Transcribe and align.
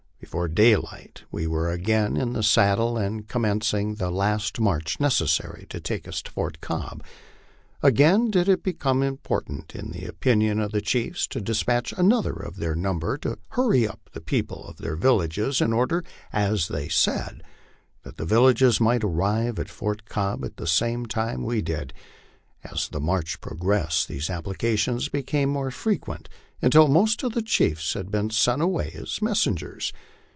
Before 0.21 0.47
daylight 0.47 1.23
we 1.31 1.47
were 1.47 1.71
again 1.71 2.15
in 2.15 2.33
the 2.33 2.43
saddle 2.43 2.95
and 2.95 3.27
commenc 3.27 3.73
ing 3.75 3.95
the 3.95 4.11
last 4.11 4.59
march 4.61 4.99
necessary 4.99 5.65
to 5.71 5.81
take 5.81 6.07
us 6.07 6.21
to 6.21 6.31
Fort 6.31 6.61
Cobb. 6.61 7.03
Again 7.81 8.29
did 8.29 8.47
it 8.47 8.61
become 8.63 9.01
important, 9.01 9.75
in 9.75 9.89
the 9.89 10.05
opinion 10.05 10.59
of 10.59 10.71
the 10.71 10.79
chiefs, 10.79 11.25
to 11.29 11.41
despatch 11.41 11.91
another 11.97 12.33
of 12.33 12.57
their 12.57 12.75
number 12.75 13.17
to 13.17 13.39
hurry 13.49 13.87
up 13.87 14.09
the 14.13 14.21
people 14.21 14.63
of 14.67 14.77
their 14.77 14.95
villages, 14.95 15.59
in 15.59 15.73
order, 15.73 16.03
as 16.31 16.67
they 16.67 16.87
said, 16.87 17.41
that 18.03 18.17
the 18.17 18.23
vil 18.25 18.43
lages 18.43 18.79
might 18.79 19.03
arrive 19.03 19.57
at 19.57 19.69
Fort 19.69 20.05
Cobb 20.05 20.45
at 20.45 20.57
the 20.57 20.67
same 20.67 21.07
time 21.07 21.43
we 21.43 21.63
did. 21.63 21.93
As 22.63 22.87
the 22.89 23.01
march 23.01 23.41
progressed 23.41 24.07
these 24.07 24.29
applications 24.29 25.09
became 25.09 25.49
more 25.49 25.71
frequent, 25.71 26.29
until 26.61 26.87
most 26.87 27.21
of 27.23 27.33
the 27.33 27.41
chiefs 27.41 27.93
had 27.95 28.11
been 28.11 28.29
sent 28.29 28.61
away 28.61 28.93
as 28.95 29.19
messengers. 29.21 29.91